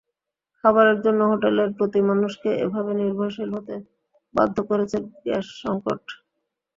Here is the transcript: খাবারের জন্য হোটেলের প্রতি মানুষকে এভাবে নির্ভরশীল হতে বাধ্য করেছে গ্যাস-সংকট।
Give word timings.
খাবারের 0.63 0.97
জন্য 1.05 1.21
হোটেলের 1.31 1.69
প্রতি 1.77 1.99
মানুষকে 2.09 2.49
এভাবে 2.65 2.91
নির্ভরশীল 3.01 3.49
হতে 3.55 3.75
বাধ্য 4.35 4.57
করেছে 4.69 4.97
গ্যাস-সংকট। 5.23 6.01